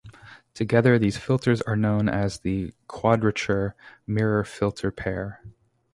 Together 0.55 0.97
these 0.97 1.17
filters 1.19 1.61
are 1.61 1.75
known 1.75 2.09
as 2.09 2.39
the 2.39 2.73
Quadrature 2.87 3.75
Mirror 4.07 4.45
Filter 4.45 4.89
pair. 4.89 5.43